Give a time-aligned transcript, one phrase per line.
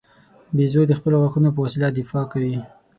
[0.55, 2.55] بیزو د خپلو غاښو په وسیله دفاع کوي.